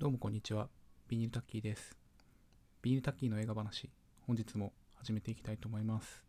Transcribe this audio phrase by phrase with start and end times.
[0.00, 0.68] どうもこんにちは。
[1.08, 1.96] ビニールタッキーです。
[2.82, 3.90] ビニールタッキーの映画話、
[4.28, 6.22] 本日も始めていきたいと思います。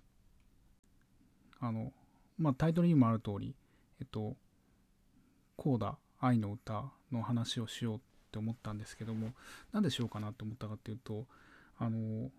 [1.59, 1.93] あの、
[2.39, 3.53] まあ、タイトルにもある通り、
[4.01, 4.35] えっと、
[5.55, 7.99] コーダ愛の歌の話をしようっ
[8.31, 9.33] て思ったんですけども、
[9.71, 11.27] なんでしようかなと思ったかっていうと、
[11.77, 12.31] あの、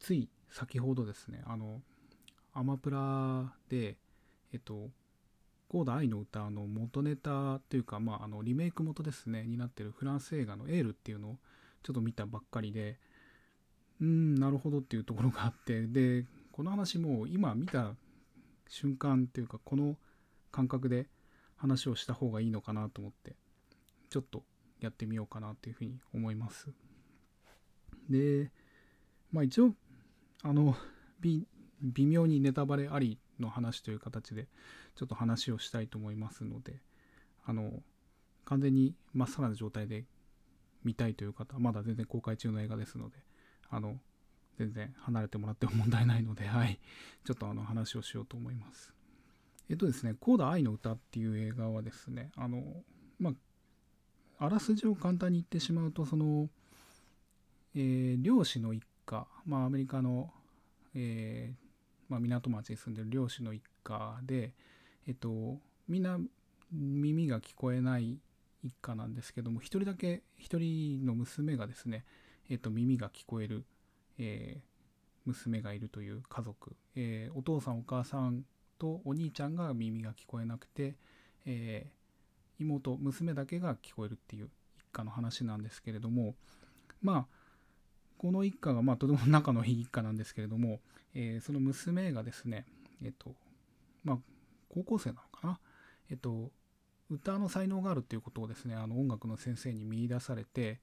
[0.00, 1.82] つい先ほどですね、あの、
[2.52, 3.96] アマプラで、
[4.52, 4.90] えっと、
[5.68, 11.38] コーダ愛の歌の元ネタというか、まあ、あのリメイク元ですねになってるフランス映画の「エール」っていうのを
[11.82, 12.98] ちょっと見たばっかりで
[14.00, 17.96] うんなるほどっていうところがあってでこの話も今見た
[18.68, 19.96] 瞬間っていうかこの
[20.50, 21.08] 感覚で
[21.56, 23.36] 話をした方がいいのかなと思って
[24.10, 24.44] ちょっと
[24.80, 26.72] やってみようかなというふうに思います。
[28.08, 28.52] で
[29.32, 29.74] まあ一応
[30.42, 30.76] あの
[31.20, 31.46] 微
[31.80, 34.48] 微妙にネタバレありの話という形で
[34.94, 36.80] ちょっと話をしたいと思いますので
[37.46, 37.72] あの
[38.44, 40.04] 完全にまっさらな状態で
[40.84, 43.16] 見たいという方はまだ全然公開中の映画ですので
[43.70, 43.96] あの
[44.58, 46.78] 全然離れてもらっても問題ないのではい。
[47.24, 48.92] ちょっとあの話をしようと思います。
[49.70, 52.84] えっとですね「コーダ愛の歌」っていう映画はですねあの
[53.18, 53.30] ま
[54.38, 56.50] ああらすじを簡単に言ってしまうとその、
[57.74, 60.30] えー、漁師の一家まあアメリカの、
[60.94, 61.63] えー
[62.14, 64.52] まあ、港町に住んでる漁師の一家で、
[65.08, 66.18] えっと、みんな
[66.72, 68.20] 耳が聞こえない
[68.62, 72.04] 一家なんですけども一人だけ一人の娘がですね、
[72.48, 73.64] えっと、耳が聞こえる、
[74.18, 74.60] えー、
[75.24, 78.44] 娘がいるという家族、えー、お父さんお母さん
[78.78, 80.94] とお兄ちゃんが耳が聞こえなくて、
[81.46, 86.36] えー、妹娘だけが聞こえるっていう一家の話なんですけれども
[87.02, 87.43] まあ
[88.24, 90.80] この一家がまあとても仲のいい一家なんですけれども、
[91.14, 92.64] えー、その娘がですね
[93.04, 93.34] えっと
[94.02, 94.18] まあ
[94.72, 95.60] 高校生なのかな？
[96.10, 96.50] えっと
[97.10, 100.80] 歌の才能があるっていうことをですねあの音楽の先生に見出されて、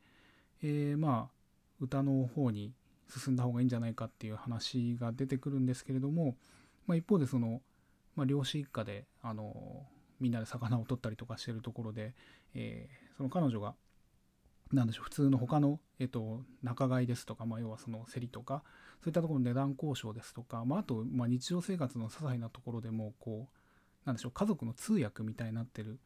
[0.61, 1.35] えー、まあ
[1.79, 2.73] 歌の方に
[3.09, 6.35] 進んだ方がいいんじゃないかっていう話が出てくるんですけれども、
[6.85, 7.63] まあ、一方でその、
[8.15, 9.87] まあ、漁師一家であの
[10.19, 12.13] みんなで魚を取ったりとかしてるところで、
[12.53, 13.73] えー、その彼女が
[14.73, 18.63] なんでしょう普通の他の、えっと、仲買ですとか、まあ、要はその競りとか
[19.03, 23.57] そういったところの値段交渉ですとか、まあ、あと、まあ、日常生活の些細なところでもこう
[24.05, 25.99] なんでしょう家族の通訳みたいになってる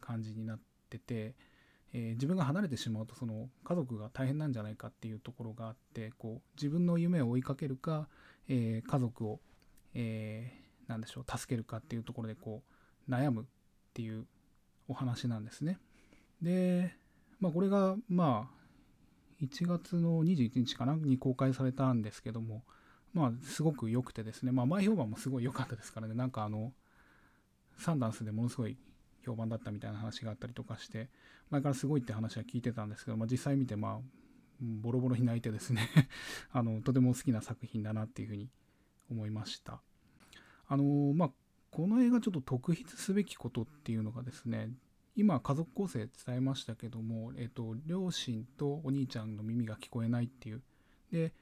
[0.00, 1.34] 感じになってて、
[1.92, 8.08] えー、自分が離れてしまうとその家族が大変なんじゃないかっていうところがあってこう自分の夢を追いかけるか、
[8.48, 9.40] えー、家族を、
[9.94, 12.62] えー、なんでしょう助けるかっていうところでこ
[13.08, 13.44] う悩むっ
[13.94, 14.26] ていう
[14.88, 15.78] お話なんですね。
[16.40, 16.94] で
[17.42, 22.62] まあこれがまあ1月の21日かなに公開されたんですけども
[23.12, 26.72] まあすごく良くてですねまあ前評判もすごい良かったですからねなんかあの
[27.78, 28.76] サンダンスでものすごい
[29.26, 31.08] 評判だったみたいな話があったりとかして
[31.50, 33.98] 前からすごいって話は聞いてたんですけど、まあ、実際見てまあ
[34.60, 35.88] ボロボロに泣いてですね
[36.52, 38.48] あのとても好きな作品だなっていうふうに
[39.10, 39.82] 思いました。
[40.68, 41.30] あのまあ
[41.72, 44.70] この映画ちょっと特筆すべきことっていうのがですね
[45.14, 50.62] 今家族構成伝えましたけども、えっと、両親とお兄ちゃんの耳が聞こえないっていう
[51.12, 51.32] で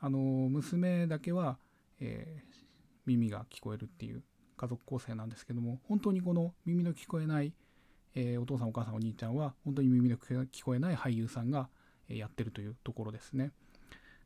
[0.00, 1.58] あの娘だけは、
[2.00, 2.54] えー、
[3.06, 4.22] 耳が聞こえるっていう
[4.56, 7.52] 家族構成なんですけども本当にこの耳の聞こえない、
[8.14, 11.68] えー、お父さんお母さんお兄ちゃんは本当に耳の聞こえない俳優さんが
[12.08, 13.52] やってるというところですね。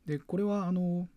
[0.07, 1.07] でこれはあの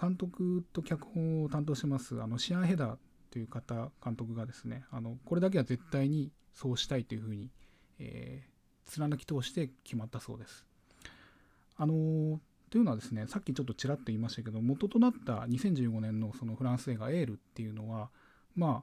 [0.00, 2.96] 監督と脚本を担当してますあのシアン・ヘダー
[3.30, 7.50] という方監督がですねあのこれだけは絶対にそうしたいというふうに、
[8.00, 10.66] えー、貫き通して決まったそうです。
[11.76, 18.10] あのというのはですねさっきちょっとちらっと言いましたけど元となった2015年のそのフランス映画「エール」っていうのは
[18.56, 18.82] ま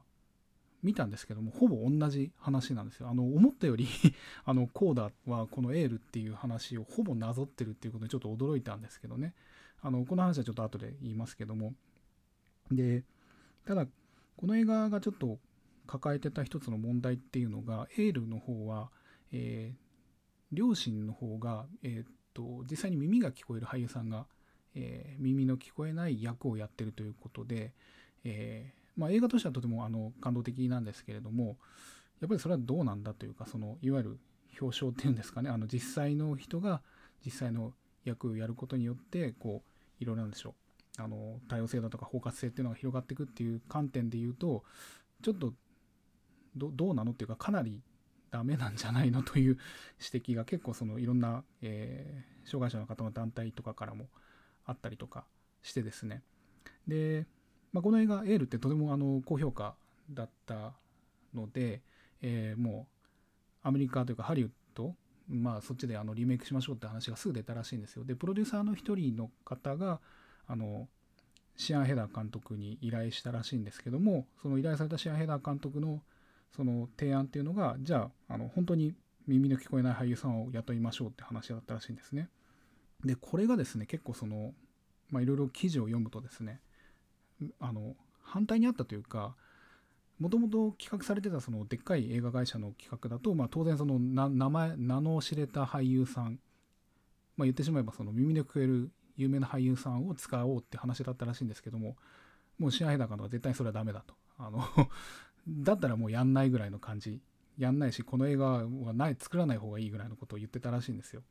[0.82, 3.10] 見たんですけどもほぼ同じ話なんですよ。
[3.10, 3.86] あの思ったより
[4.46, 9.34] あのコーダはこのエールっていう話をほぼなぞってるっていうことでちょっと驚いたんですけどね
[9.82, 11.74] あのこの話はちょっと後で言いますけども
[12.70, 13.04] で
[13.66, 13.86] ただ
[14.36, 15.38] この映画がちょっと
[15.86, 18.90] 抱えてた一つの問題っていうのがエールの方は、
[19.32, 19.76] えー、
[20.52, 24.26] 両親の方が、えー、と実際に耳が聞こえる俳優さんが、
[24.74, 27.72] えー、耳の聞こえない役をやってるということで、
[28.24, 31.56] え、まあ、映画としてはとてもあの感動的なんですけれども
[32.20, 34.18] やっぱりそれはどうなんだというかそのいわゆる
[34.60, 36.82] 表彰っていうんですかねあの実際の人が
[37.24, 37.72] 実際の
[38.04, 40.54] 役をやることによってこういろいろなんでしょ
[40.98, 44.64] うあの多様性だとか包括性っていうのが広がっていくっていう観点で言うと
[45.22, 45.52] ちょっと
[46.56, 47.82] どどうなのっていうかかなり
[48.30, 49.58] ダメなんじゃないのという
[50.12, 54.08] 指摘が結構そのいろんな、えー、障害者の方の団体とかからも
[54.64, 55.26] あったりとか
[55.62, 56.22] してですね
[56.86, 57.26] で、
[57.72, 59.76] まあ、この映画「エール」ってとてもあの高評価
[60.10, 60.74] だった
[61.34, 61.82] ので、
[62.20, 62.88] えー、も
[63.64, 64.96] うアメリカというかハリウッド
[65.28, 68.04] まあ、そっちであのリメイクしましょうって話がすぐ出たらしいんですよ。
[68.04, 70.00] で、プロデューサーの一人の方が、
[70.46, 70.88] あの、
[71.56, 76.02] シアン・ヘダー監督に依頼したらしいんですけども、その依頼されたシアン・ヘダー監督の
[76.56, 78.94] その提案っていうのが、じゃあ、あの本当に
[79.26, 82.28] 耳の聞こえない俳優さんを雇いましょうって話だったらしいんですね。
[83.04, 84.54] で、これがですね、結構その、
[85.12, 86.60] いろいろ記事を読むとですね、
[87.60, 89.36] あの、反対にあったというか、
[90.18, 96.38] もともと企画されてたそのでっかい映画会社の企画だと、まあ、当然その名前名の知れた俳優さん、
[97.36, 101.96] まあ、言ってしまえばその耳で食える有名な俳優さんを使おうって話だったらしいんですけども
[102.58, 104.64] もうシアンヘダ監督は絶対にそれはダメだとあの
[105.48, 107.20] だったらもうやんないぐらいの感じ。
[107.58, 111.22] やんないしこの映画はない作らない方がいいぐらいのことを言ってたらしいんですよ。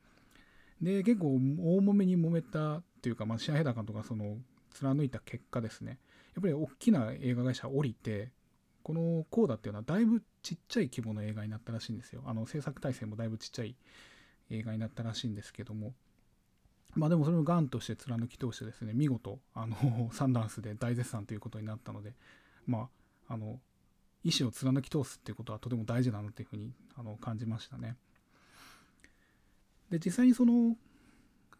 [0.82, 1.38] で結構大
[1.78, 4.36] 揉めに揉めたというか、まあ、シアヘダ監督がその
[4.74, 5.98] 貫いた結果ですね。
[6.34, 8.30] やっぱり大きな映画会社降りて
[8.82, 12.22] このコーダっていうのはだいぶちっちゃい規模の映画になったらしいんですよ。
[12.26, 13.76] あの制作体制もだいぶちっちゃい
[14.50, 15.92] 映画になったらしいんですけども、
[16.94, 22.14] まあでもそれをガンとして貫き通してですね、見事、あの、サンダンスで大絶賛ということになったので、
[22.66, 22.88] ま
[23.28, 23.60] あ、あの、
[24.26, 27.96] 意思を貫き通すっていうことはとても大事だなっていうふうにあの感じましたね。
[29.88, 30.76] で、実際にその、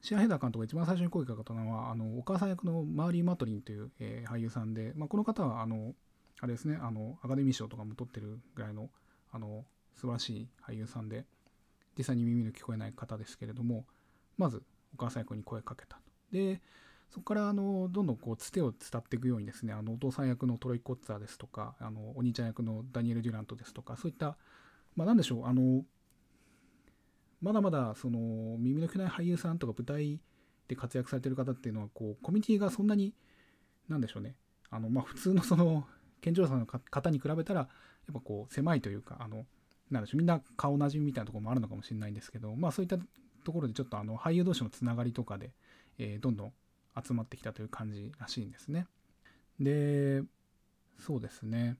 [0.02, 5.94] シア・ヘダー監督が一番最初に声かけたのは、あの、お母さん役のマーリー・マトリンという、えー、俳優さんで、まあ、この方は、あの、
[6.40, 8.90] あれですね、あの、アカデミー賞とかも取ってるぐらいの、
[9.30, 9.64] あの、
[9.94, 11.24] 素晴らしい俳優さんで、
[11.96, 13.86] 実際に耳の聞こえない方ですけれども、
[14.36, 16.02] まず、お母さん役に声かけたと。
[16.32, 16.60] で、
[17.10, 24.36] そこからあのどんどんこうつてを伝っていくようにですねあのお父さん役のトロイ・コッツァーですとかあのお兄ちゃん役のダニエル・デュラントですとかそういった
[24.96, 25.84] まあ何でしょうあの
[27.40, 28.18] まだまだその
[28.58, 30.20] 耳の聞こない俳優さんとか舞台
[30.68, 33.14] で活躍されてる方っていうのはこうコミュニティがそんなに
[33.88, 34.34] なんでしょうね
[34.70, 35.86] あのまあ普通のその
[36.20, 37.68] 健常者の方に比べたらやっ
[38.14, 39.46] ぱこう狭いというかあの
[39.90, 42.98] なんでしょうみんな顔なじみみたいなところもあるのかもしれないんですけどまあそういった
[43.44, 45.52] ところでちょっとあの俳優同士のつながりとかで、
[45.98, 46.52] えー、どんどん
[47.04, 48.86] 集まってきたという感じらしいんですね。
[49.60, 50.22] で
[50.98, 51.76] そうですね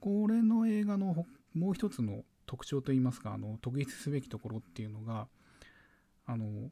[0.00, 5.28] これの映画のもう一つの特徴といいますかあの特筆すべきところっていうのが
[6.26, 6.70] あの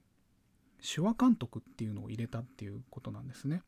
[0.83, 3.63] 手話監督っていうのを入れたっていうことなんですね。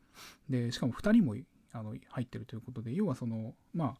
[0.49, 1.37] でしかも2人も
[1.73, 3.96] あの入ってるということで要はそのまあ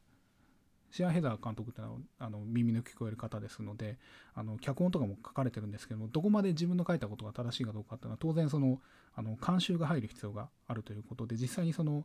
[0.93, 3.99] シア・ヘダー監督ってのはあの耳の聞こえる方ですので
[4.35, 8.79] あの脚本とかも書かれてるんですけどもどこまで自分の書いたことが正しいかどうかっていうのは当然その
[9.15, 12.05] あの監修が入る必要があるということで実際にその、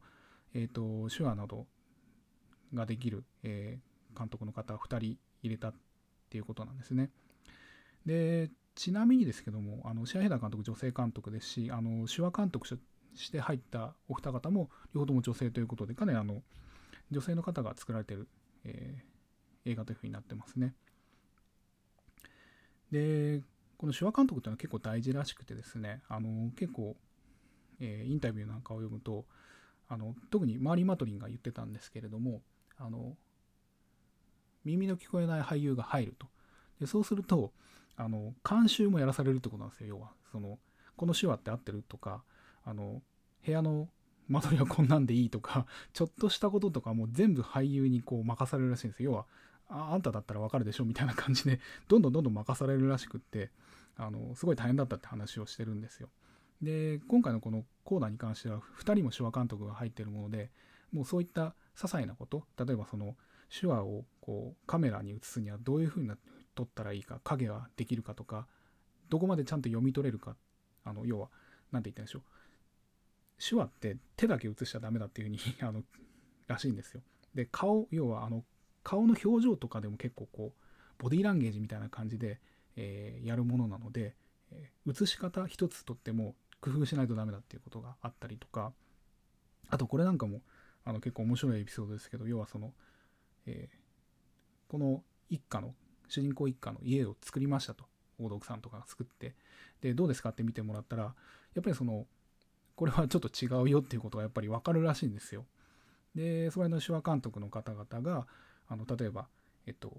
[0.54, 1.68] えーと、手話など
[2.74, 5.74] ができる、えー、監督の方2人入れたっ
[6.30, 7.10] ていうことなんですね。
[8.06, 12.68] でちなみにですけどもあのシア・ヘダー監督女性監督ですしあの手話監督
[13.16, 16.42] して入ったお二方も両方とも女性ということでかなりあの
[17.12, 18.28] 女性の方が作られてる
[18.68, 20.74] えー、映画というふうになってますね。
[22.92, 23.42] で、
[23.78, 26.96] この手話監督っていうのは結構大事らしくてですね、あの結構、
[27.80, 29.26] えー、インタビューなんかを読むと、
[29.88, 32.42] あの特にマーリー・マトリンが言ってたんですけれども、
[32.78, 33.16] あの
[34.66, 36.28] 耳の聞こえない俳優が入ると。
[36.80, 37.54] でそうすると、
[37.96, 40.12] あの監修もやらされるってことなんですよ、要は。
[40.32, 40.60] その
[40.96, 42.24] この手話って合ってるとか、
[42.64, 43.02] あの
[43.46, 43.88] 部屋の
[44.28, 49.12] 間取りはこんなんでいいとか、 ちょっとしたこととかも全部俳優にこう任されるらしいんですよ。
[49.12, 49.26] 要は、
[49.70, 53.52] ああんただったらわかるでしょみたいな感じで、 どんどんどんどん任されるらしくって、
[53.96, 56.10] あの、すごい大変だったって話をしてるんですよ。
[56.62, 60.52] で、今回のこのコーナーに関しては、2人も手話監督が入ってるもので、
[60.92, 63.18] もうそういった些細なこと、例えばその
[63.50, 66.12] 手話をこうカメラに映すにはどういうふうに
[66.56, 68.48] 撮ったらいいか、影はできるかとか、
[69.10, 70.36] どこまでちゃんと読み取れるか、
[70.84, 71.30] あの、要は、
[71.72, 72.22] 何て言ったんでしょう。
[73.40, 75.84] 手話って手だけ映しちゃダメだっていうふうに あの
[76.48, 77.02] らしいんですよ。
[77.34, 78.46] で顔要はあの
[78.84, 80.62] 顔の表情とかでも結構こう
[80.98, 82.40] ボディーランゲージみたいな感じで、
[82.76, 84.16] えー、やるものなので、
[84.52, 88.74] えー、映し方一つとっても工夫しないとダメだっていうことがあったりとか
[89.70, 90.42] あとこれなんかも
[90.86, 92.74] あの結構面白いエピソードですけど要はその、
[93.46, 95.76] えー、この一家の
[96.08, 97.84] 主人公一家の家を作りましたと
[98.20, 99.36] 大道さんとかが作って
[99.82, 101.12] でどうですかって見てもらったらや
[101.60, 102.08] っぱりその
[102.78, 105.46] これはちょっと違うよっていうことがやっぱり分かるらしいんですよ。
[106.14, 108.28] で、それの手話監督の方々が、
[108.70, 109.28] あの例えば、
[109.66, 109.98] えっと、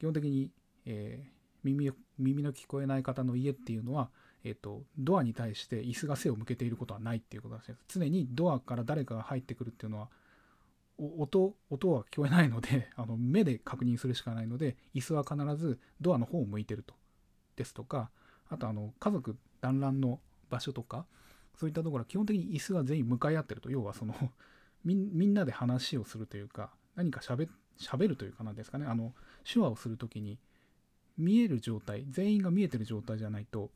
[0.00, 0.50] 基本的に、
[0.86, 1.28] えー、
[1.62, 4.08] 耳耳の聞こえない方の家っていうのは、
[4.42, 7.98] えっと、ドアに対して椅子が背を向けていることはないっていうことらしいです。
[7.98, 10.08] 常にドアから誰かが入ってくるっていうのは、
[10.96, 16.94] 音音は聞こえないので あの目で確認するしかないので椅子は必ずドアの方を向いてると
[17.56, 18.10] ですとか
[18.48, 21.06] あとあの家族団らんの場所とか
[21.56, 23.70] そういったところは基本的に椅子は全員向かい合ってると。
[23.70, 24.14] 要はその
[24.84, 28.52] みんなで話をするというか何かしゃべるというかな。
[28.52, 29.14] んですかねあの
[29.50, 30.38] 手話をする時に
[31.16, 33.70] 見える状態全員が見えてる状態じゃないと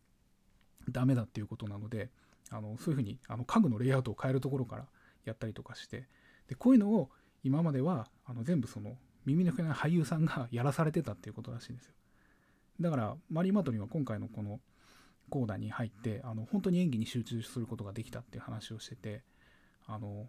[0.91, 2.11] ダメだっていうことなので
[2.51, 4.87] あのそういうふうにあの家具のレイアウトを変えるところから
[5.25, 6.07] やったりとかして。
[6.49, 7.11] でこういうのを
[7.45, 11.93] 今まではあの全部その耳の聞こえない俳優さんがやらされてたっていうことらしいんですよ。
[12.81, 14.61] だからマリー・マトリンは今回のこの
[15.29, 19.23] コーダに入ってあの本当に演技に集中することができたっていう話をしてて
[19.87, 20.27] あの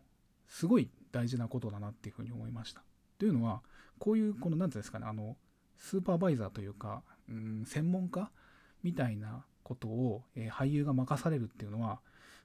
[0.48, 2.84] すごい大事なことだなっていうふうに思いました。
[3.18, 3.62] というのは
[3.98, 5.36] こういうこの何て言うんですかねあの
[5.78, 8.32] スーパーバイザーというか、うん、専門家
[8.84, 12.00] みたいなことを、えー、俳優が任されるっていうのは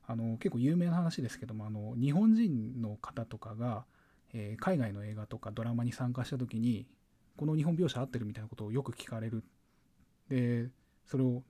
[0.06, 3.84] あの結構有名な話ですけどもあの日本人の方とかが、
[4.34, 6.86] えー、海外の映画とかドラマに参加した時に
[7.36, 9.42] この日本描写合ってるみたいなことをよく聞かれる。
[10.28, 10.68] で
[11.06, 11.42] それを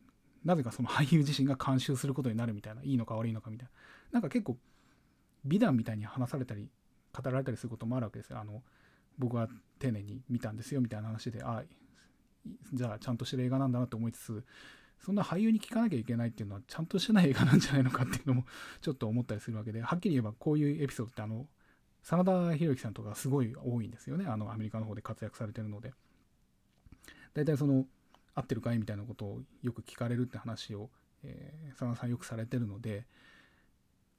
[0.45, 3.73] なぜかその俳優自身が監修することになるみたいないいのか悪いのかみたいな。
[4.13, 4.57] なんか結構
[5.45, 6.71] 美談みたいに話されたり
[7.13, 8.39] 語られたりすることもあるわけですよ。
[8.39, 8.63] あの
[9.19, 9.49] 僕は
[9.79, 11.63] 丁寧に見たんですよみたいな話でああ
[12.73, 14.45] じゃあちゃんとしてる映画なんだなと思いつつ
[15.01, 18.45] そんな俳優に聞かなきゃいけないっていうのはちゃんとしてない映画なんじゃないのかっていうのも
[18.81, 21.47] ちょっと思ったりするわけではっきり言えばこういうエピソードってあの
[22.03, 24.27] 真田広之さんとかすごい多いんですよね。
[24.27, 25.95] あのアメリカの方で活躍されてるので。
[27.33, 27.85] 大体その
[28.35, 28.79] 合ってるかい？
[28.79, 30.91] みたいなことをよく聞かれるって話を、
[31.23, 33.05] えー、真田さんよくされてるので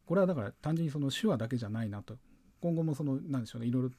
[0.05, 2.17] これはだから単純にその手話だけじゃないなと。
[2.61, 3.89] 今後もその何でしょうねいろいろ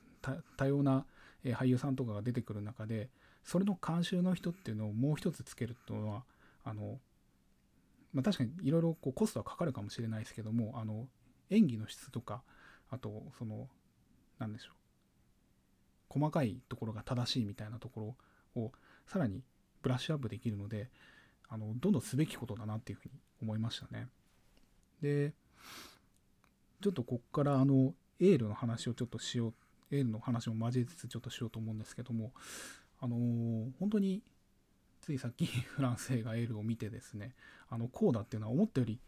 [0.56, 1.04] 多様な
[1.44, 3.10] 俳優さんとかが出てくる中で
[3.44, 6.24] それの監修の人っていうのをもう一つつけるっていうのは
[6.64, 6.98] あの、
[8.12, 11.06] まあ、確かにいろいろコストはかかるかもしれないですけどもあの
[11.50, 12.42] 演技の質とか
[12.90, 13.68] あとその
[14.40, 14.74] 何でしょう
[16.08, 18.16] 細かいところが正しいみたいなとこ
[18.56, 18.72] ろを
[19.06, 19.42] さらに
[19.86, 20.90] ブラッシュアップできるので
[21.48, 24.08] あのどんどんすべきことだなっていうふうに思いましたね。
[25.00, 25.32] で
[26.80, 29.54] ちょっとこっからあのエールの話をちょっとしよう
[29.92, 32.32] エールの話も交えつつちょっとしようと思うんですけども
[32.98, 34.24] あのー、本当に
[35.00, 37.36] ついさっき フランス映画エールを見てですね
[37.68, 38.98] あのコーダっていうのは思ったより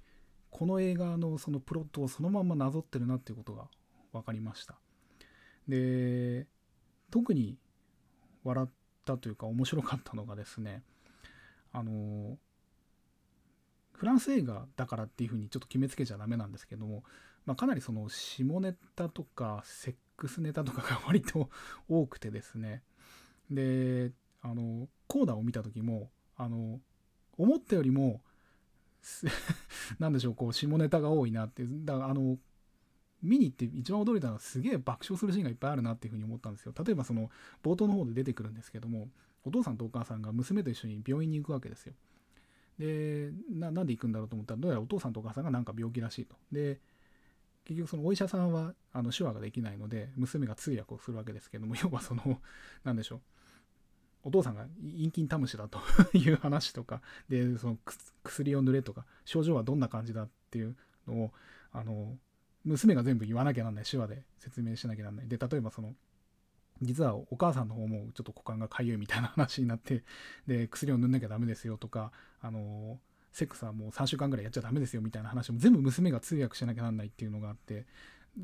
[0.50, 3.68] この映画のそのプロットをそのままなぞってるなっていうことが
[4.12, 4.78] 分かりました
[5.66, 6.47] で
[7.11, 7.58] 特に
[8.44, 8.68] 笑っ
[9.09, 10.83] たというか面白かったのがですね
[11.73, 12.37] あの
[13.93, 17.03] フランス映画だからっていうふうにちょっと決めつけちゃダメなんですけども、
[17.47, 21.50] まあ、かなりその下ネタとかセックスネタとかが割と
[21.88, 22.83] 多くてですね。
[23.50, 24.12] で
[24.43, 26.81] あのコーダを見た時もあの
[27.37, 28.21] 思ったよりも
[29.99, 32.38] 何 でしょうこう下ネタが多いなってだからあの
[33.23, 36.73] 見に行って一番驚いたのはすげえ爆笑するシーンがいっぱいあるなっていうふうに思ったんですよ。
[36.85, 37.31] 例えばその
[37.63, 39.09] 冒頭の方で出てくるんですけども
[39.45, 41.95] お父さんとお母さんが娘と一緒に病院に行くわけですよ。
[42.79, 46.37] でなんで行くんだろうと思ったらどうやらお父さんとお母さんがなんか病気らしいと。
[46.53, 46.81] で
[47.65, 52.41] 結局そのお医者さんはあの手話ができないので娘が通訳をするわけですけども 要はその
[52.85, 53.21] 何でしょう。
[54.25, 55.81] お父さんが陰菌タムシだと
[56.13, 57.79] いう話とかでその
[58.25, 61.33] 薬を塗れとか症状はどんな感じだっていうのを
[61.73, 62.17] あの
[62.69, 65.29] 娘が全部言わなきゃなんない手話で説明しなきゃなんない。
[65.29, 65.95] で例えばその
[66.81, 70.05] 実はお母さんの方もちょっと股間がかゆいみたいな話になって
[70.47, 73.01] で薬を塗んなきゃダメですよとかあの
[73.33, 77.87] セックスはもう3週間ぐらいやっちゃダメですよみたいな話も全部娘が通訳しなきゃなんないっていうのがあって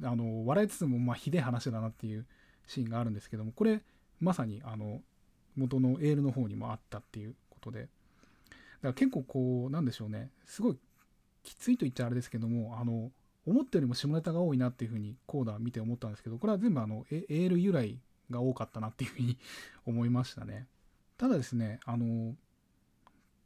[0.02, 2.26] あの笑いつつもまあひでえ話だなっていう
[2.66, 3.82] シーンがあるんですけどもこれ
[4.20, 5.00] まさにあの
[5.56, 7.88] 元のエールの方にもあったっていうことで。
[8.84, 10.30] だから結構こうなんでしょうね。
[10.44, 10.78] すごい
[11.42, 13.10] きついと言っちゃあれですけどもあの
[13.46, 17.98] 思ったよりも下ネタが多いなっていうふうにコーダー見て思ったんですけどこれは全部あのエール由来
[18.30, 19.38] が多かったなっていうふうに
[19.86, 20.66] 思いましたね。
[21.16, 22.36] ただですねあの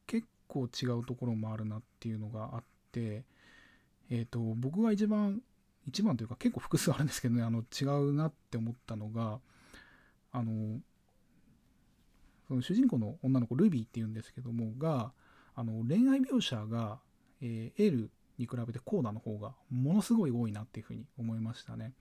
[0.06, 3.24] 結構違うところもあるなっていうのがあって
[4.08, 5.42] えっ、ー、と僕が一番
[5.86, 9.40] 一番というか結構複数あるんですけどねあの違うなって思ったのが
[10.32, 10.80] あの
[12.46, 15.12] その主人公の女の子ルビーっていうんですけどもが
[15.54, 17.00] あの恋愛描写が、
[17.42, 21.92] えー、エールに比べてコーダの方がものすごい多いなっていうふうに思いましたね。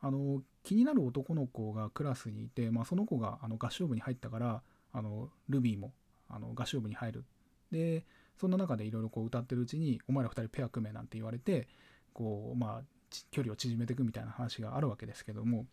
[0.00, 5.92] あの気になる男の子がクラスにいて、まあ、その子があの合唱部に入ったからあのルビーも
[6.28, 7.24] あの合唱部に入る。
[7.72, 8.04] で
[8.36, 11.66] そんな中でいろいろ歌ってるうちにお前ら2人ペア組めなんて言われて
[12.12, 12.82] こうまあ
[13.30, 15.66] 距離を縮めていくみたいな話があるわけですけども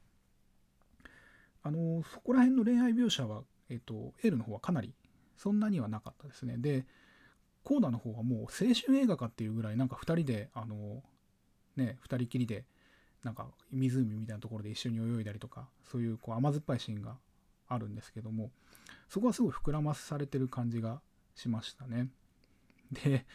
[1.62, 4.94] あのそこら辺の恋愛描写はえっ、と、エールの方はかなり
[5.38, 6.58] そんなにはなかったですね。
[6.58, 6.86] で、
[7.66, 11.04] コーダの方はもう青春映画かっていうぐらいなんか2人で、あの、
[11.76, 12.66] ね、2人きりで、
[13.24, 17.18] なんか湖みたいなところで一緒に泳いだりとか、そういうこう甘酸っぱいシーンが
[17.68, 18.52] あるんですけども、
[19.10, 21.02] そこはすごい膨らまされてる感じが
[21.34, 22.08] しましたね。
[22.92, 23.26] で、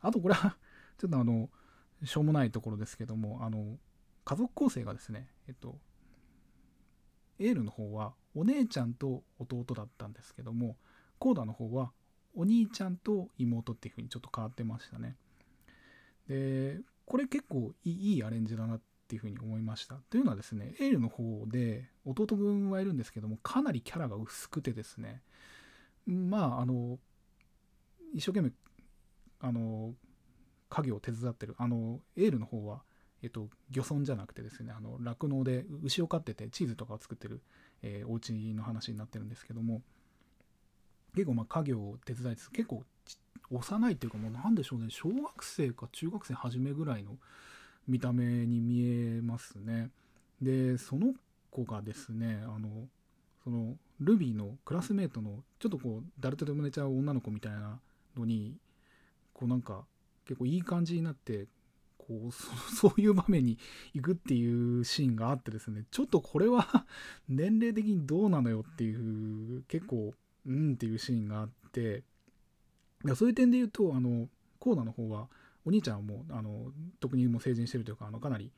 [0.00, 0.56] あとこれは
[0.98, 1.48] ちょっとあの、
[2.04, 3.78] しょうもないところですけども、あの、
[4.24, 5.78] 家族構成がですね、えっと、
[7.38, 10.76] エールの方はお姉ちゃんと弟だったんですけども
[11.18, 11.92] コーダの方は
[12.36, 15.16] お兄ちゃんと妹っていう風にちょっと変わってましたね。
[16.28, 19.96] で、これ結構いいアレンジだなっていう風に思いました。
[20.10, 25.22] というのはですね、エールの方で弟分はいるんですけども、かなりキャラが薄くてですね、
[26.06, 26.98] まあ、あの、
[28.14, 28.52] 一生懸命、
[29.40, 29.94] あの、
[30.68, 32.82] 家業を手伝ってる、あの、エールの方は、
[33.22, 37.40] えっと、漁村じゃなくてですね、あの、酪農で牛を飼っててチーズとかを作ってる、
[37.82, 39.82] えー、お家の話になってるんですけども、
[41.16, 42.84] 結構まあ家業を手伝いつつ、結構
[43.50, 47.16] 幼いっていうかもう何でしょうね、小学生か中学生初めぐらいの
[47.88, 49.90] 見た目に見えますね。
[50.40, 51.14] で、その
[51.50, 52.68] 子がですね、あの、
[53.42, 57.78] そのルビーのクラスメートのちょっとこう誰とでも寝ちゃう女の子みたいな
[58.16, 58.56] のに
[59.32, 59.84] こうなんか
[60.26, 61.46] 結構いい感じになって
[61.96, 62.32] こう
[62.74, 63.56] そういう場面に
[63.94, 66.86] 行くっていうシーンがあってですねちょっとこれは
[67.28, 68.94] 年齢的にどうなのよってい
[69.58, 70.12] う結構
[70.46, 72.02] うんっていうシーンがあって
[73.14, 75.28] そういう点で言うとあのコーナーの方は
[75.64, 78.52] お兄ちゃんはもうあの特にもう成人してるというかあのかなり、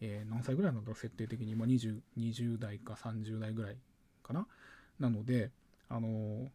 [0.00, 3.76] えー、何歳ぐらいなんだろう設定的に、まあ、20, 20代か30代ぐらい
[4.22, 4.46] かな。
[4.98, 5.50] なので
[5.88, 6.48] あの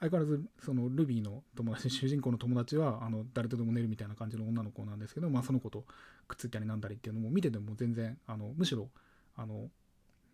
[0.00, 5.84] 相変わらずそのルビーの友達 主人公の友達はあの誰とでも寝るみたいな感じの女の子なんですけど、まあ、その子と
[6.26, 8.90] くっついたりなんだりっていうのも見てても全然あのむしろ
[9.36, 9.70] あの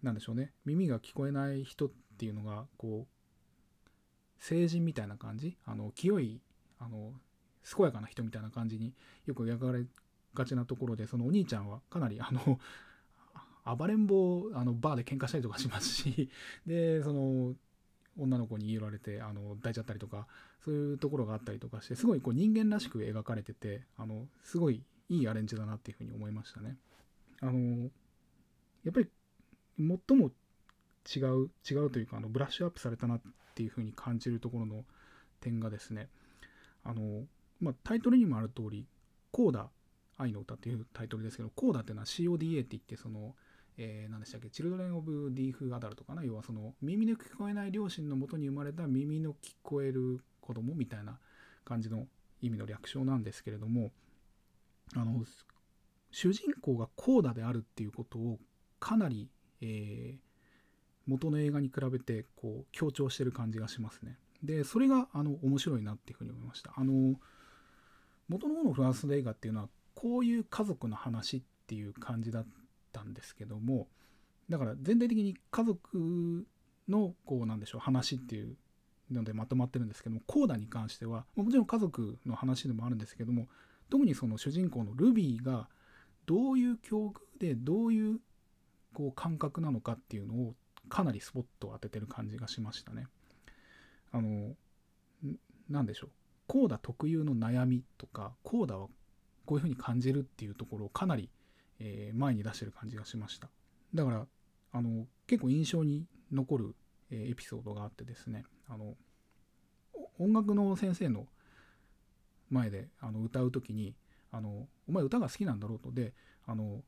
[0.02, 0.52] なんでしょうね。
[0.64, 3.15] 耳が聞こえない人っていうのがこう
[4.38, 5.56] 成人みたいな感じ？
[5.66, 6.40] あの清い
[6.78, 7.12] あの
[7.64, 8.92] 健やかな人みたいな感じに
[9.26, 9.84] よく描かれ
[10.34, 12.60] がちなところでそのお兄ちゃんはかなりあの
[13.76, 16.30] 暴れん坊あのバーで喧嘩したりとかしますし
[16.66, 17.54] でその
[18.18, 20.26] 女の子に言い寄られてあの抱いちゃったりとか
[20.64, 26.76] そういうところがあったりとかしてすごいこう人間らしく描かれててあのすごいいいアレンジだなっていうふうに思いましたね。
[27.40, 27.90] あの
[28.84, 29.08] やっぱり
[29.78, 30.30] 最も
[31.14, 33.20] 違う違うというかあのブラッシュアップされたな
[33.56, 34.84] っていうふうに感じるところの
[35.40, 36.08] 点がですね
[36.84, 37.24] あの、
[37.58, 38.86] まあ、タイトルにもある通り
[39.32, 39.70] 「コーダ
[40.18, 43.34] 愛の歌」っていうタイトルですけどコーダっていうのは CODA って言ってその
[43.78, 51.18] えー、何でしたっけ、チルドレン・オブ・ディーフ・アダルトかな、要はその耳の聞こえない両親のもとに生まれた耳の聞こえる子供みたいな
[51.64, 52.06] 感じの
[52.40, 53.92] 意味の略称なんですけれども、
[54.94, 55.22] あの、
[56.10, 58.38] 主人公がコーダであるっていうことを
[58.80, 59.28] かなり、
[59.60, 60.25] えー、
[61.06, 64.18] 元の映画に比べてこう強調してる感じがしますね。
[64.42, 66.72] で、それがあの面白いなっていうふうに思いました。
[66.76, 67.14] あの、
[68.28, 72.46] 元の方のフランスの映画っていうのはこういう家族の話っていう感じだっ
[72.92, 73.88] たんですけども
[74.48, 76.46] だから全体的に家族
[76.88, 78.56] のこうなんでしょう話っていう
[79.10, 83.48] のでまとまってるんですけどもコーダに関してはもちろん家族の話でもあるんですけども
[83.90, 85.68] 特にその主人公のルビーが
[86.26, 88.18] どういう境遇でどういう
[88.94, 90.54] こう感覚なのかっていうのを
[90.88, 93.06] かなりスポットを当ててる感じがしましたね。
[94.12, 94.54] あの
[95.68, 96.10] 何でしょう。
[96.46, 98.88] コーダ特有の悩みとかコーダは
[99.44, 101.28] こういうふうに感じるっていうところをかなり
[101.78, 103.48] えー、前に出してる感じがしました。
[103.94, 104.26] だから
[104.72, 106.74] あの結構印象に残る、
[107.10, 108.44] えー、エピソードがあってですね。
[108.68, 108.94] あの
[110.18, 111.26] 音楽の先生の
[112.50, 113.94] 前であの歌う時に
[114.30, 116.14] あの「お前歌が好きなんだろうと」で
[116.46, 116.82] あの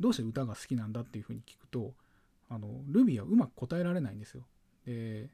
[0.00, 1.94] どうして歌が好きなんだっていうふうに聞くと
[2.52, 4.44] あのルビーはうまく答えられないんですよ。
[4.84, 5.30] で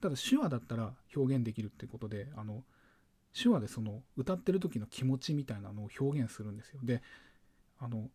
[0.00, 2.64] ただ手話だったら表現できるってことであの
[3.40, 6.80] 手話でその歌ってる時の気持ちみたいなのを表現するんですよ。
[6.82, 7.02] で
[7.78, 8.10] あの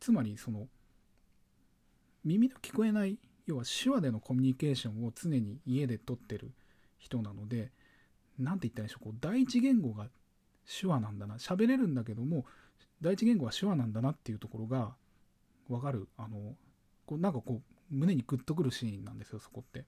[0.00, 0.68] つまりその
[2.24, 6.52] 耳の聞こえない要は手話でのコミュニケーションを常に家で取ってる
[6.98, 7.72] 人なので
[8.38, 10.08] 何て言ったらいいでしょうこう第一言語が
[10.66, 12.46] 手話なんだな喋れるんだけども
[13.02, 14.94] 第一言語は手話なんだなっていうところが
[15.68, 16.54] 分かるあの
[17.08, 19.86] こうなんかこう胸にグッとくるシーンなんですよそこって。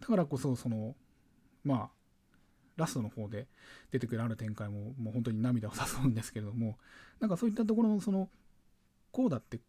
[0.00, 0.96] だからこそその
[1.62, 1.88] まあ
[2.76, 3.46] ラストの方で
[3.92, 6.76] 出てくるある展開ももう本当に涙を誘うんですけれども
[7.20, 8.28] なんかそういったところのその
[9.12, 9.60] こうだって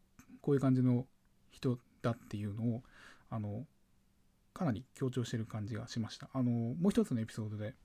[0.41, 1.05] こういう感じの
[1.51, 2.83] 人だっていうのを
[3.29, 3.65] あの
[4.53, 6.29] かなり強調してる感じがしました。
[6.33, 7.75] あのもう一つのエピソードで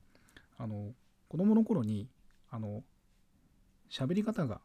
[0.57, 0.93] あの
[1.29, 2.09] 子供の頃に
[2.51, 2.83] あの
[3.91, 4.61] 喋り方が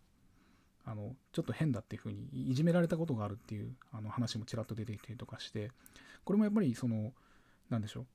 [0.89, 5.69] あのちょっと変だっていうふうにいじめられたことがあるっていうあの話もちらっと出てきたりとかして
[6.23, 7.13] これもやっぱりその
[7.69, 8.05] 何でしょう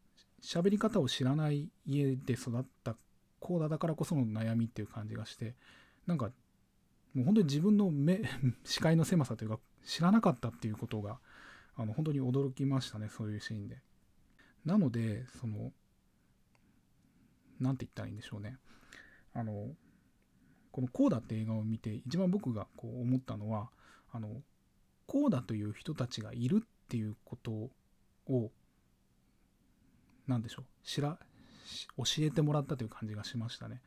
[0.43, 2.97] 喋り方を知らない家で育った
[3.39, 5.55] コーダだからこその悩みっていう感じがして
[6.09, 6.33] なんか
[7.15, 8.23] もう本当に自分の目
[8.65, 11.21] 視界の狭さというか知らなかったっていうことが
[11.77, 13.81] あの本当に驚きましたねそういうシーンで。
[14.65, 15.73] なのでその
[17.61, 18.59] 何て言ったらいいんでしょうね。
[19.33, 19.69] あの
[20.75, 23.69] このコーダって映画を見て一番僕がこう思ったのは
[24.13, 24.29] あの
[25.07, 27.53] コーダという人たちがいるっていうこと
[28.27, 28.51] を
[30.27, 31.17] 何でしょう知ら
[31.97, 33.81] 教えてもらったという感じがしましたね。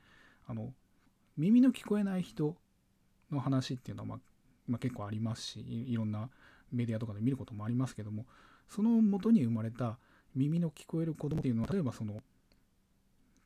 [0.47, 0.71] あの
[1.35, 2.55] 耳の聞こえない人
[3.33, 4.19] の話っていうのは、まあ、
[4.69, 6.29] まあ、結構ありますしいろんな
[6.71, 8.25] メディアとかで見ることもありますけども
[8.69, 9.97] その元に生まれた
[10.35, 12.21] 耳の聞こえる子供っていうのは例えばその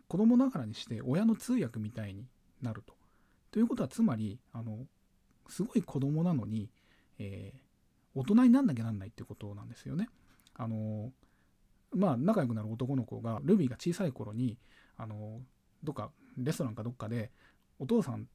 [0.08, 2.28] 子供ながらにして親の通訳みたいに
[2.62, 3.01] なると。
[3.52, 4.86] ということはつまりあの
[5.48, 6.70] すごい子供なのに、
[7.20, 10.08] えー、大人になんなきゃなんないってことなんですよね。
[10.56, 11.12] あの
[11.94, 14.58] まあ仲良くなる男の子がルビーが小さい頃に
[14.98, 15.42] あの
[15.84, 17.32] どっかレストランかどっかで
[17.80, 18.28] お父さん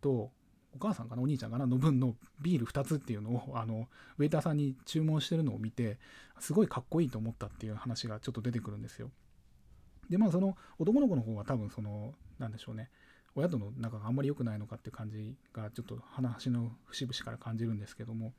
[0.00, 0.30] と
[0.74, 5.98] お母さんかなお兄ちゃんかなの分のビール2つっていうのをあのウェイターさんに注文してるのを見て
[6.38, 9.10] すごいかっこいいと思ったっていう話がちょっと出てくるんですよ。
[10.08, 12.90] でまあその男の子の方は多分その何でしょうね
[13.34, 18.32] 親との仲があんまり良くないのかって感じがちょっと話の節々から感じるんですけども。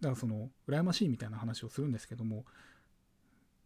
[0.00, 2.44] だからその羨ましいみたいな話をするんですけども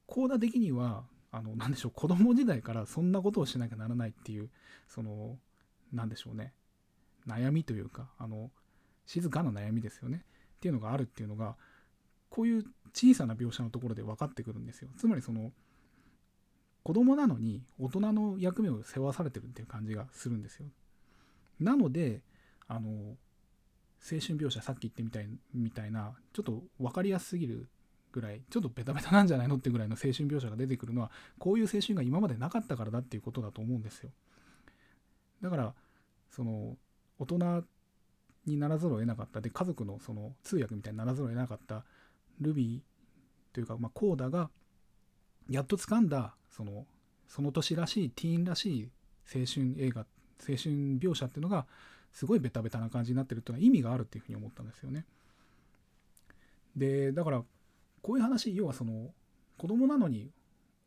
[0.06, 4.48] コーダ的にはあの何でしょう子供時代からそんなことをしなきゃならないっていう
[4.88, 5.38] その
[5.92, 6.52] 何でしょうね。
[7.26, 8.50] 悩みというかあの
[9.06, 10.24] 静かな悩みですよね。
[10.56, 11.56] っていうのがあるっていうのが
[12.28, 14.88] こういう小さな描写のところで分かってくるんですよ。
[14.96, 15.52] つまりその
[16.82, 20.66] 子供なのに大人の役目を背負わされてるっていう感じがするんですよ。
[21.60, 22.22] なので
[22.68, 23.16] あの
[24.02, 27.68] 青春描写さっき言ってみたいみたいなちょっと分かりやすすぎる
[28.12, 34.10] ぐらいちょっとベタベタなんじゃないのってぐらいの青春描写が出てくるのはこういう青春が今までなかったからだっていうことだと思うんですよ。
[35.42, 35.74] だから
[36.30, 36.76] その
[37.18, 37.64] 大人
[38.46, 41.84] にならざるを得なかったで家族のその通訳みたいにならざるを得なかった
[42.40, 44.50] ルビーというか、まあ、コーダが
[45.50, 46.86] やっと掴んだその
[47.28, 48.88] その年らしいティーンらしい
[49.32, 50.00] 青春映画
[50.40, 51.66] 青春描写っていうのが
[52.12, 55.04] すごいベタベタな感じになってるっていうのは意味があるっていうふうに思ったんですよね。
[56.76, 57.42] でだから
[58.02, 59.10] こういう話要はその
[59.58, 60.30] 子供なのに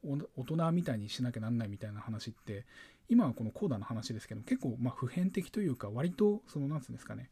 [0.04, 2.66] 大人みたいにしなきゃなんないみたいな話って
[3.10, 7.30] 今はこのコーダの話ですけど結構ま普遍的というか割とその何つうんですかね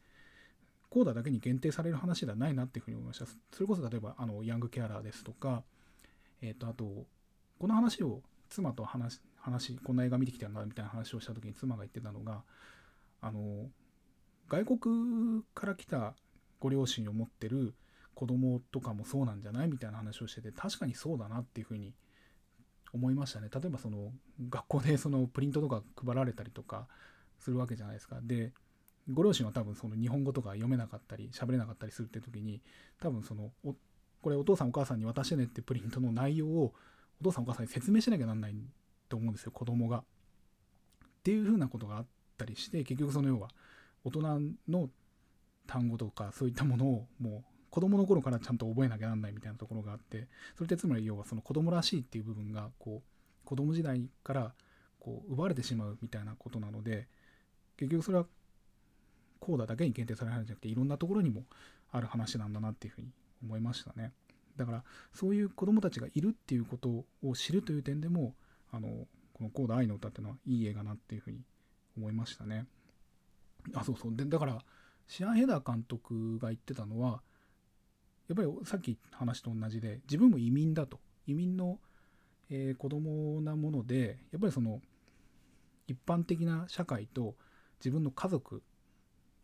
[0.88, 5.62] コーダだけに限定される話ではないなっていうふうに思いましたそれこそ例えばあのヤングケアラーですとか
[6.40, 7.06] えっ、ー、とあと
[7.62, 12.42] この話を妻と話話こんな映画見てきたんだみたいな話をした時に妻が言ってたのが
[13.20, 13.68] あの
[14.48, 16.14] 外国から来た
[16.58, 17.74] ご両親を持ってる
[18.16, 21.94] 子供とかもそうなんじゃないみたいな話をしてて確かにそうだなっていうふうに
[22.92, 23.48] 思いましたね。
[23.54, 24.10] 例えばその
[24.50, 26.88] 学校でそのプリントとか配られたりとか
[27.38, 28.18] するわけじゃないですか。
[28.20, 28.50] で
[29.12, 32.60] ご両親は多分その日本語とか読めなかったり喋れなかったりするって時に
[32.98, 33.52] 多分その
[34.20, 36.74] これお父さんお母さんに渡してねってプリントの内容を
[37.22, 38.54] お父さんお母さんに説明しなきゃなんない
[39.08, 39.98] と思うんですよ子供が。
[39.98, 40.02] っ
[41.22, 42.06] ていうふうなことがあっ
[42.36, 43.48] たりして結局その要は
[44.02, 44.90] 大人の
[45.68, 54.52] 単語とかそういったものをもう子供の頃からちゃんと覚えなきゃなんないみたいなところがあってそれってつまり要はその子供らしいっていう部分がこう子供時代から
[54.98, 57.06] こう奪われてしまうみたいなことなので
[57.76, 58.26] 結局それは
[59.38, 61.44] コーダだけに限定される話じゃなくていろんなところにも
[61.92, 63.12] ある話なんだなっていうふうに
[63.44, 64.12] 思いましたね
[64.56, 68.34] だからそういう子供たちがいるっていうことを知るという点でも
[68.70, 68.88] あの
[69.32, 71.40] このコーダ愛の歌っていうのはいい映画なっていうふうに
[71.96, 72.66] 思いましたね。
[73.74, 74.16] あそうそう。
[74.16, 74.58] でだから
[75.06, 77.22] シアン・ヘダー監督が言ってたのは
[78.28, 81.00] やっぱりさっき話と同じで自分も移民だと。
[81.26, 81.78] 移民の、
[82.50, 84.80] えー、子供なものでやっぱりその
[85.86, 87.34] 一般的な社会と
[87.78, 88.62] 自分の家族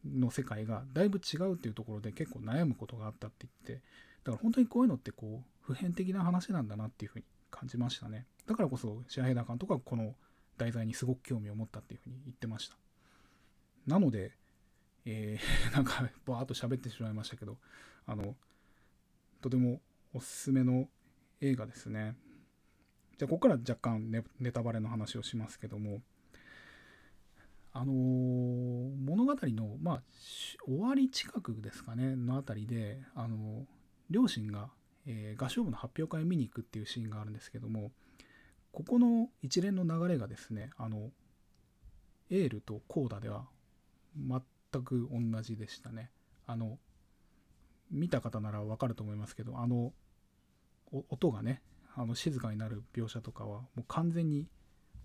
[0.04, 3.84] の世界がだいぶ違うっていうところで結構悩むことがあったって言って
[4.28, 8.26] だから本当にこういうのってこう普遍的な話なんだなっていうふうに感じましたね。
[8.46, 10.14] だからこそシアヘダ監督はこの
[10.58, 12.76] 題材にすごく興味を持ったっていうふうに言ってました。
[13.86, 14.32] なので
[15.06, 17.56] えー、 なんかバーっと喋ってしまいましたけど
[18.06, 18.36] あの
[19.40, 19.80] とても
[20.12, 20.90] おすすめの
[21.40, 22.14] 映画ですね。
[23.16, 26.02] じゃあここから若干ネネタバレの話をしますけども。
[27.70, 30.02] あのー、物語のまあ
[30.64, 33.77] 終わり近くですかねのあたりであのー、
[34.10, 34.70] 両親が、
[35.06, 37.90] えー、合唱部の発表会を見に行くっていうシーンがあるんですけども
[38.72, 41.10] ここの一連の流れがですねあの
[42.30, 43.46] エールとコーダでは
[44.16, 46.10] 全く同じでしたね。
[46.46, 46.78] あの
[47.90, 49.92] 見た方ならわかると思いますけどあの
[51.08, 51.62] 音がね
[51.94, 54.46] あの静かになる描写とかはもう完全に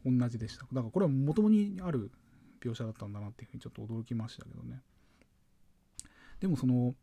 [0.05, 2.11] 同じでしただからこれは元々にある
[2.61, 4.81] 描写だったんだなっていうふうにちょっと驚きましたけどね
[6.39, 6.93] でもその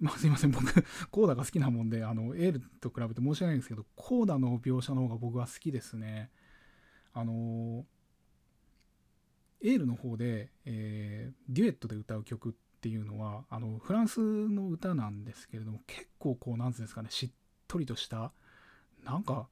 [0.02, 0.50] まあすいません。
[0.50, 0.64] 僕
[1.10, 6.30] コーダが好きなもんであのエールと比べて申し訳ないんですけどコーダの描写の方が僕は好きですね。
[7.12, 7.84] あの
[9.60, 17.30] エールの方で、えー、デュエットで歌う曲っていうのはあのフランスの歌なんですけれども結構こう何て言うんですかねしっ
[17.68, 18.32] とりとした
[19.04, 19.48] なんか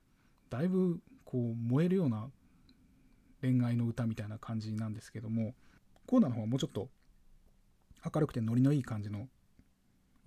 [0.49, 2.31] だいぶこう燃えるような
[3.43, 5.55] 恋愛の歌みたいな感じなんですけども
[6.07, 6.89] コーナーの方はもうちょっと
[8.15, 9.29] 明るくてノリのいい感じの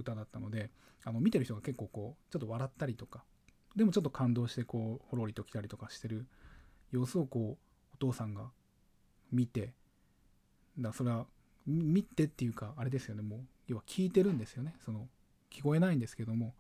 [0.02, 0.70] 歌だったので
[1.04, 3.24] あの見てる人が結構こうちょっと笑ったりとか
[3.76, 6.28] でもちょっと感動してこうほろりと来たりとかしてる
[6.92, 8.52] 様子をこうお父さんが
[9.32, 9.74] 見て
[10.78, 11.26] だそれは
[11.66, 14.76] 見てっていうかあれですよねもう要は聞いてるんですよね。
[14.84, 15.08] その
[15.50, 16.54] 聞こえないんですけども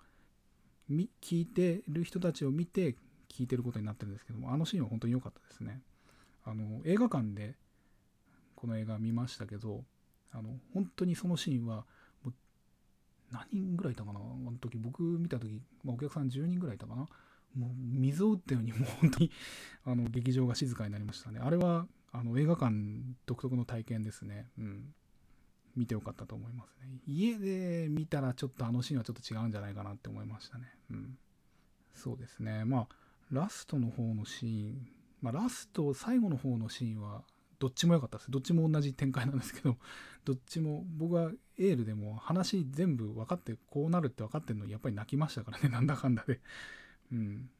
[0.89, 2.95] 聞いてる人たちを見て
[3.29, 5.81] 聞いてることになってるんですけどもあのシーンは本当に良かったですね。
[6.43, 7.55] あの映画館で
[8.55, 9.83] この映画見ましたけど
[10.31, 11.85] あの本当にそのシーンは
[13.31, 14.19] 何人ぐらいいたかな？
[14.19, 17.07] あの時僕見た時、まあ、お客さん10人ぐらいいたかな？
[17.55, 19.31] もう水を打ったようにもう本当に
[19.83, 21.39] あの劇場が静かになりましたね。
[21.39, 22.75] あれはあの映画館
[23.25, 24.49] 独特の体験ですね。
[24.57, 24.93] うん。
[25.75, 26.99] 見てよかったと思いますね。
[27.07, 30.65] 家で見たらちょっとあのシーンはちょっと違うんじゃないかなって思いましたね。
[30.89, 31.17] うん。
[31.93, 32.65] そうですね。
[32.65, 32.87] まあ
[33.31, 34.87] ラストの方のシーン。
[35.21, 37.23] まあラスト最後の方のシーンは
[37.61, 38.31] どっちも良かったです。
[38.31, 39.77] どっちも同じ展開なんですけど、
[40.25, 46.41] どっちも僕はエールでも話全部分かってこうなるって分かってるのにやっぱり泣きましたからね、 なんだかんだで。
[47.11, 47.51] うん。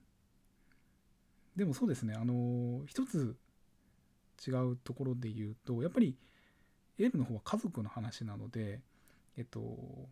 [1.55, 3.37] でもそうですね、あの、一つ
[4.47, 6.17] 違うところで言うと、やっぱり
[6.97, 8.81] エールの方は家族の話なので、
[9.37, 10.09] えっと、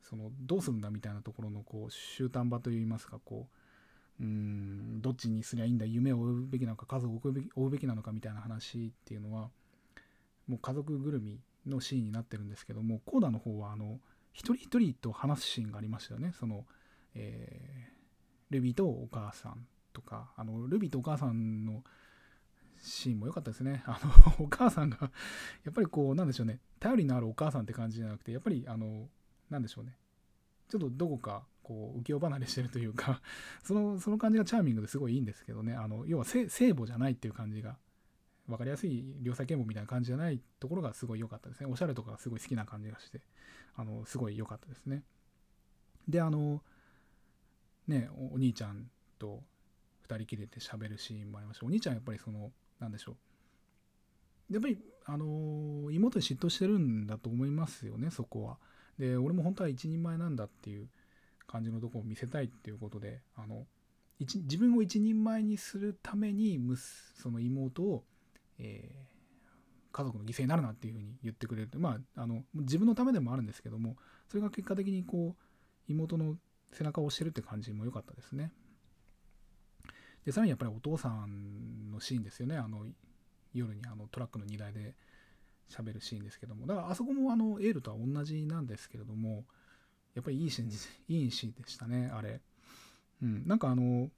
[0.00, 3.57] そのどうするんだみたいなところのこう終端場といいますかこう
[4.20, 9.50] うんどっちにすりゃいいんだ夢を追うべきなのか家族を追うべき追うべきなのかみたいな話っていうのは
[10.48, 14.00] もう家族ぐるみのシーンになってるんですけどもコーダの方はあの
[14.32, 16.32] 一人一人と話すシーンがありましたよね。
[16.38, 16.64] その、
[17.14, 21.82] えー、ルビーとお母さんとかあのルビーとお母さんの
[22.80, 23.82] シーンも良かったですね。
[23.86, 25.10] あの お母さんが
[25.64, 26.60] やっぱりこうなんでしょうね。
[26.78, 29.08] 頼りのあるお母さんって感じじゃなくてやっぱりあの
[29.50, 29.96] なんでしょうね。
[30.68, 33.20] ちょっとどこかこう浮世離れしてるというか
[33.62, 35.74] そのその感じがチャーミングですごいいいんですけどね。
[35.74, 37.78] あの要は聖母じゃないっていう感じが
[38.46, 41.66] 分かりやすい良妻賢母みたいな感じじゃないところがすごい良かったですね。
[41.66, 43.20] おしゃれとかがすごい好きな感じがして
[43.74, 45.04] あのすごい良かったですね。
[46.08, 46.62] であの
[47.86, 49.44] ねお兄ちゃんと
[50.08, 51.66] 2人きりで喋るシーンもありました。
[51.66, 53.12] お兄ちゃんやっぱりその何でしょ
[54.50, 54.52] う。
[54.54, 58.58] やっぱりあの妹に嫉妬してるんだと思いますよねそこは。
[58.98, 60.88] で俺も本当は一人前なんだっていう
[61.46, 63.66] 感じのとこを見せたいっていうことであの
[64.20, 66.58] 自分を一人前にするために
[67.14, 68.04] その妹を、
[68.58, 71.70] えー、家族の犠牲になるなっていうふうに言ってくれる。
[71.78, 73.96] まああの自分のためでもあるんですけども
[74.28, 76.36] それが結果的にこう妹の
[76.72, 78.52] 背中を押してるって感じも良かったですね。
[80.24, 82.56] でさらにやっぱりお父さんのシーンですよね。
[82.56, 82.86] あの
[83.54, 84.96] 夜にあのトラックの荷台で
[85.68, 89.44] 喋るシーンですけどもだからあそこもあのエールとは同じなんですけれども
[90.18, 90.68] やっぱりいいシーン、
[91.08, 92.40] いいシーンでしたね、あれ。
[93.22, 94.10] うん、なんかあの、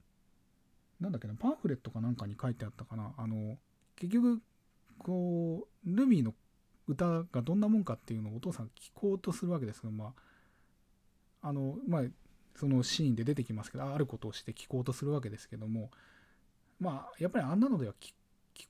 [0.98, 3.58] なんだっけな、パンフレットかなんかに書いてあったかな、あの、
[3.96, 4.40] 結局、
[4.98, 6.34] こう、ルビーの
[6.86, 10.14] 歌がどんなもんかっていうのをお父さん聞こうとするわけですけど、ま
[11.42, 12.02] あ、あの、まあ、
[12.56, 15.90] そのシーンで出てきますけど、あることをして聞こうとするわけですけども、
[16.78, 18.12] まあ、やっぱりあんなのでは聞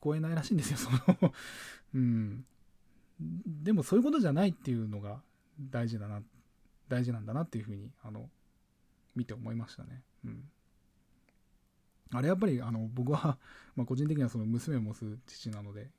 [0.01, 1.33] こえないらしいんですよ、その
[1.95, 2.45] うん。
[3.45, 5.21] でもそういうことじゃないっていうのが
[5.59, 6.21] 大事だな
[6.87, 8.29] 大事なんだなっていうふうにあの
[9.15, 10.01] 見て思いましたね。
[10.25, 10.43] うん、
[12.13, 13.37] あれやっぱりあの僕は、
[13.75, 15.89] まあ、個人的にはその娘を持つ父なので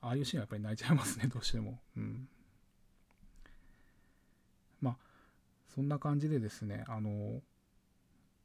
[0.00, 1.80] ああいうシーンはやっぱり泣いちゃいますね どうしても。
[1.96, 2.28] うん、
[4.80, 4.96] まあ
[5.68, 7.42] そんな感じでですねあの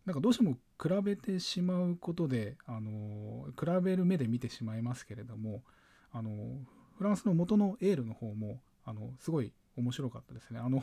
[0.06, 5.64] なんかどうしても比べてしまうことであの比べる目で見てしまいますけれども
[6.12, 6.60] あの
[6.98, 10.60] フランスの元のエールの方もあのすごい面白かったですね。
[10.60, 10.82] あの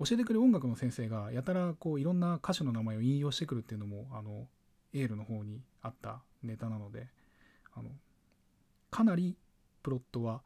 [0.00, 4.48] 教えてくれる音楽の先生がやたらこういろんな歌手の名前を引用してくるっていうのもあの
[4.92, 7.08] エールの方にあったネタなので
[7.74, 7.90] あの
[8.90, 9.36] かなり
[9.82, 10.42] プロットは、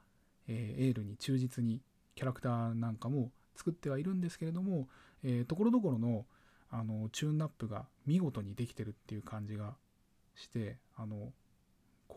[0.49, 1.81] えー、エールに忠実に
[2.15, 4.89] キャラクターなんかも作ってはいるんですけれども
[5.47, 6.27] ところどころの
[6.71, 9.75] あのチューンナップが見事にできてるっていう感じが
[10.35, 11.33] してあの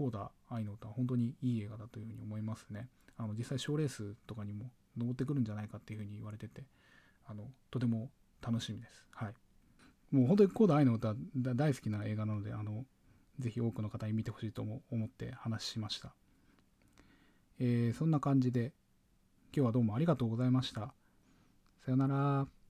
[0.02, 2.88] コーダ愛の歌本当にいい映画だというふうに思いますね
[3.18, 6.64] あの実際賞レースとかにも登ってくるんじゃないかっていうふうに言われてて
[7.28, 8.10] あのとても
[8.42, 9.06] 楽しみです。
[9.12, 9.34] はい。
[10.12, 12.86] もう本当にコーダ愛の歌大好きな映画なので、あの、
[13.40, 16.14] ぜひ多くの方に見てほしいと思って話しました。
[17.60, 18.74] えー、そんな感じで、
[19.56, 20.94] 今日はどうもありがとうございました。
[21.86, 22.61] さよなら。